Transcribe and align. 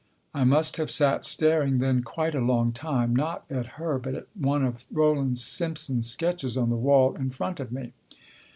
I 0.33 0.45
must 0.45 0.77
have 0.77 0.89
sat 0.89 1.25
staring 1.27 1.77
then 1.77 2.01
quite 2.01 2.33
a 2.33 2.39
long 2.39 2.71
time, 2.71 3.15
not 3.15 3.45
at 3.51 3.73
her, 3.77 3.99
but 3.99 4.15
at 4.15 4.25
one 4.35 4.65
of 4.65 4.87
Roland 4.91 5.37
Simpson's 5.37 6.09
sketches 6.09 6.57
on 6.57 6.71
the 6.71 6.75
wall 6.75 7.13
in 7.15 7.29
front 7.29 7.59
of 7.59 7.71
me. 7.71 7.93